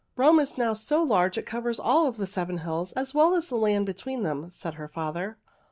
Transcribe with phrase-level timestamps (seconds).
[0.15, 3.49] "Rome is now so large it covers all of the seven hills, as well as
[3.49, 5.37] the land between them," said her father.